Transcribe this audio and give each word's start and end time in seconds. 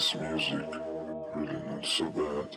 this 0.00 0.14
music 0.14 0.62
really 1.34 1.62
not 1.68 1.84
so 1.84 2.08
bad. 2.08 2.56